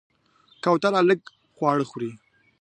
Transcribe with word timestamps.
کوتره 0.63 1.01
لږ 1.07 1.19
خواړه 1.55 1.85
خوري. 1.89 2.11